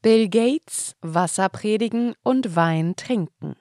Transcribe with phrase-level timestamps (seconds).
[0.00, 3.56] Bill Gates, Wasser predigen und Wein trinken.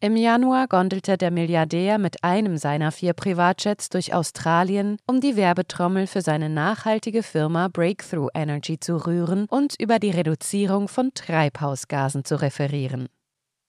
[0.00, 6.06] Im Januar gondelte der Milliardär mit einem seiner vier Privatjets durch Australien, um die Werbetrommel
[6.08, 12.38] für seine nachhaltige Firma Breakthrough Energy zu rühren und über die Reduzierung von Treibhausgasen zu
[12.42, 13.08] referieren.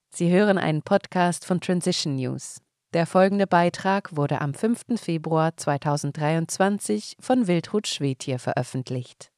[0.09, 2.59] Sie hören einen Podcast von Transition News.
[2.93, 4.99] Der folgende Beitrag wurde am 5.
[4.99, 9.31] Februar 2023 von Wildhut Schwedtier veröffentlicht.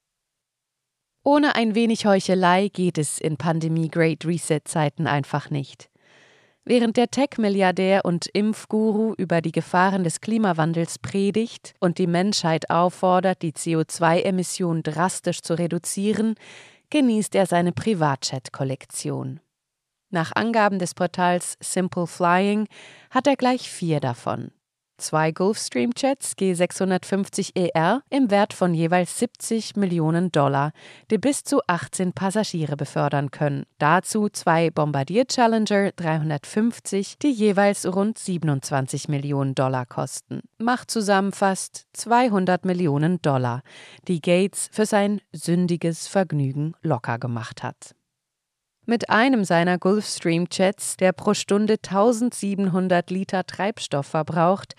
[1.23, 5.89] Ohne ein wenig Heuchelei geht es in Pandemie Great Reset Zeiten einfach nicht.
[6.63, 13.41] Während der Tech-Milliardär und Impfguru über die Gefahren des Klimawandels predigt und die Menschheit auffordert,
[13.41, 16.35] die CO2-Emissionen drastisch zu reduzieren,
[16.89, 19.39] genießt er seine Privatjet-Kollektion.
[20.11, 22.67] Nach Angaben des Portals Simple Flying
[23.09, 24.51] hat er gleich vier davon
[24.99, 30.71] zwei Gulfstream-Jets G650ER im Wert von jeweils 70 Millionen Dollar,
[31.09, 33.65] die bis zu 18 Passagiere befördern können.
[33.79, 40.41] Dazu zwei Bombardier Challenger 350, die jeweils rund 27 Millionen Dollar kosten.
[40.57, 43.63] Macht zusammen fast 200 Millionen Dollar,
[44.07, 47.95] die Gates für sein sündiges Vergnügen locker gemacht hat.
[48.89, 54.73] Mit einem seiner Gulfstream-Jets, der pro Stunde 1700 Liter Treibstoff verbraucht,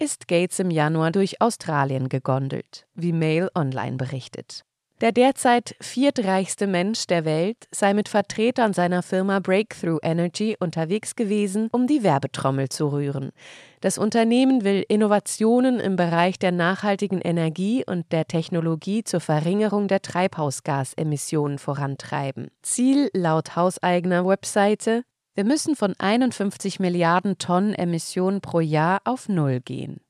[0.00, 4.64] ist Gates im Januar durch Australien gegondelt, wie Mail Online berichtet.
[5.02, 11.68] Der derzeit viertreichste Mensch der Welt sei mit Vertretern seiner Firma Breakthrough Energy unterwegs gewesen,
[11.72, 13.32] um die Werbetrommel zu rühren.
[13.80, 20.02] Das Unternehmen will Innovationen im Bereich der nachhaltigen Energie und der Technologie zur Verringerung der
[20.02, 22.52] Treibhausgasemissionen vorantreiben.
[22.62, 25.02] Ziel laut hauseigener Webseite
[25.34, 30.00] wir müssen von 51 Milliarden Tonnen Emissionen pro Jahr auf Null gehen.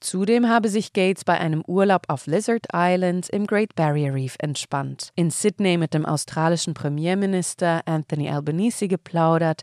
[0.00, 5.10] Zudem habe sich Gates bei einem Urlaub auf Lizard Island im Great Barrier Reef entspannt,
[5.16, 9.62] in Sydney mit dem australischen Premierminister Anthony Albanese geplaudert,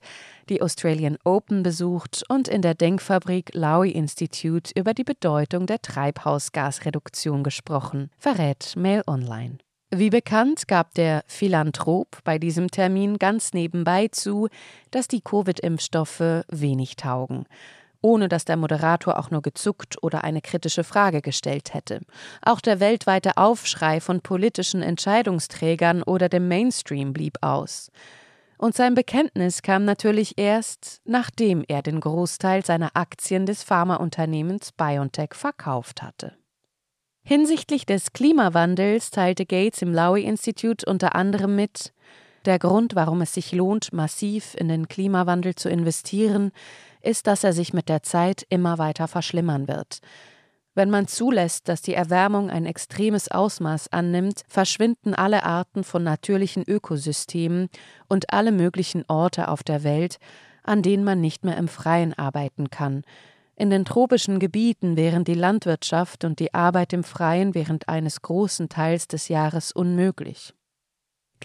[0.49, 7.43] die Australian Open besucht und in der Denkfabrik Lowy Institute über die Bedeutung der Treibhausgasreduktion
[7.43, 9.57] gesprochen, verrät Mail Online.
[9.91, 14.49] Wie bekannt gab der Philanthrop bei diesem Termin ganz nebenbei zu,
[14.91, 17.45] dass die Covid-Impfstoffe wenig taugen
[18.01, 22.01] ohne dass der Moderator auch nur gezuckt oder eine kritische Frage gestellt hätte.
[22.41, 27.91] Auch der weltweite Aufschrei von politischen Entscheidungsträgern oder dem Mainstream blieb aus.
[28.57, 35.33] Und sein Bekenntnis kam natürlich erst, nachdem er den Großteil seiner Aktien des Pharmaunternehmens BioNTech
[35.33, 36.37] verkauft hatte.
[37.23, 41.91] Hinsichtlich des Klimawandels teilte Gates im Lowy Institute unter anderem mit,
[42.45, 46.51] der Grund, warum es sich lohnt, massiv in den Klimawandel zu investieren,
[47.05, 49.99] ist, dass er sich mit der Zeit immer weiter verschlimmern wird.
[50.73, 56.63] Wenn man zulässt, dass die Erwärmung ein extremes Ausmaß annimmt, verschwinden alle Arten von natürlichen
[56.67, 57.69] Ökosystemen
[58.09, 60.17] und alle möglichen Orte auf der Welt,
[60.63, 63.03] an denen man nicht mehr im Freien arbeiten kann.
[63.55, 68.67] In den tropischen Gebieten wären die Landwirtschaft und die Arbeit im Freien während eines großen
[68.67, 70.53] Teils des Jahres unmöglich.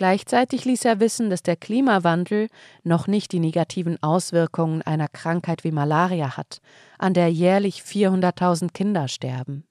[0.01, 2.49] Gleichzeitig ließ er wissen, dass der Klimawandel
[2.85, 6.63] noch nicht die negativen Auswirkungen einer Krankheit wie Malaria hat,
[6.97, 9.65] an der jährlich 400.000 Kinder sterben.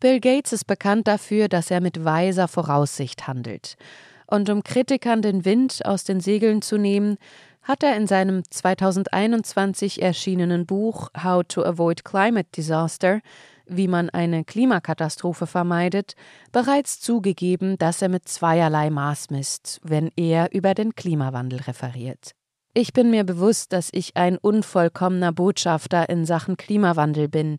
[0.00, 3.76] Bill Gates ist bekannt dafür, dass er mit weiser Voraussicht handelt.
[4.26, 7.16] Und um Kritikern den Wind aus den Segeln zu nehmen,
[7.62, 13.20] hat er in seinem 2021 erschienenen Buch How to Avoid Climate Disaster
[13.66, 16.14] wie man eine Klimakatastrophe vermeidet,
[16.52, 22.32] bereits zugegeben, dass er mit zweierlei Maß misst, wenn er über den Klimawandel referiert.
[22.74, 27.58] Ich bin mir bewusst, dass ich ein unvollkommener Botschafter in Sachen Klimawandel bin,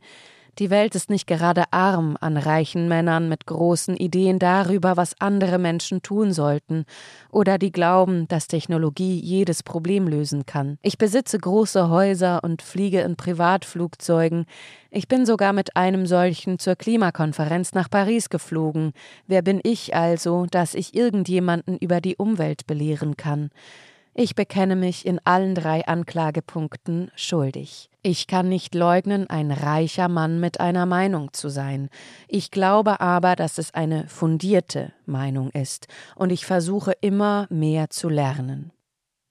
[0.60, 5.58] die Welt ist nicht gerade arm an reichen Männern mit großen Ideen darüber, was andere
[5.58, 6.86] Menschen tun sollten,
[7.32, 10.78] oder die glauben, dass Technologie jedes Problem lösen kann.
[10.82, 14.46] Ich besitze große Häuser und fliege in Privatflugzeugen.
[14.90, 18.94] Ich bin sogar mit einem solchen zur Klimakonferenz nach Paris geflogen.
[19.28, 23.52] Wer bin ich also, dass ich irgendjemanden über die Umwelt belehren kann?
[24.20, 27.92] Ich bekenne mich in allen drei Anklagepunkten schuldig.
[28.02, 31.90] Ich kann nicht leugnen, ein reicher Mann mit einer Meinung zu sein.
[32.28, 38.10] Ich glaube aber, dass es eine fundierte Meinung ist, und ich versuche immer mehr zu
[38.10, 38.72] lernen.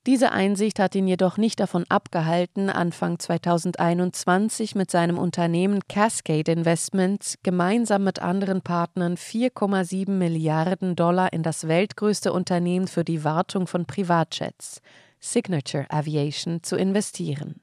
[0.06, 7.38] Diese Einsicht hat ihn jedoch nicht davon abgehalten, Anfang 2021 mit seinem Unternehmen Cascade Investments
[7.43, 13.85] gemeinsam mit anderen Partnern 4,7 Milliarden Dollar in das weltgrößte Unternehmen für die Wartung von
[13.85, 14.81] Privatjets,
[15.19, 17.61] Signature Aviation, zu investieren.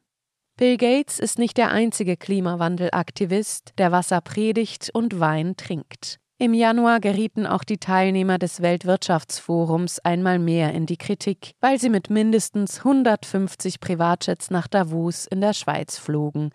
[0.57, 6.19] Bill Gates ist nicht der einzige Klimawandelaktivist, der Wasser predigt und Wein trinkt.
[6.39, 11.89] Im Januar gerieten auch die Teilnehmer des Weltwirtschaftsforums einmal mehr in die Kritik, weil sie
[11.89, 16.49] mit mindestens 150 Privatjets nach Davos in der Schweiz flogen,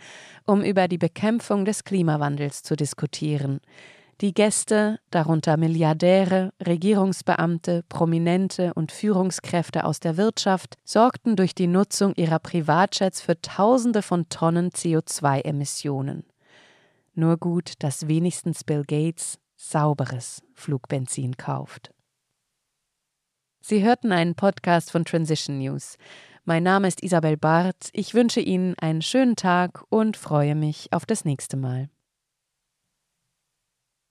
[0.44, 3.60] um über die Bekämpfung des Klimawandels zu diskutieren.
[4.20, 12.14] Die Gäste, darunter Milliardäre, Regierungsbeamte, Prominente und Führungskräfte aus der Wirtschaft, sorgten durch die Nutzung
[12.16, 16.25] ihrer Privatjets für Tausende von Tonnen CO2-Emissionen.
[17.14, 21.90] Nur gut, dass wenigstens Bill Gates sauberes Flugbenzin kauft.
[23.60, 25.99] Sie hörten einen Podcast von Transition News.
[26.44, 27.90] Mein Name ist Isabel Barth.
[27.93, 31.90] Ich wünsche Ihnen einen schönen Tag und freue mich auf das nächste Mal.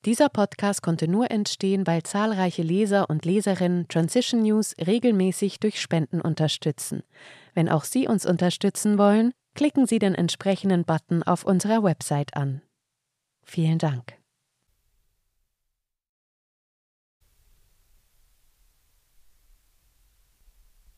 [0.04, 6.20] Dieser Podcast konnte nur entstehen, weil zahlreiche Leser und Leserinnen Transition News regelmäßig durch Spenden
[6.20, 7.02] unterstützen.
[7.54, 12.62] Wenn auch Sie uns unterstützen wollen, klicken Sie den entsprechenden Button auf unserer Website an.
[13.42, 14.17] Vielen Dank.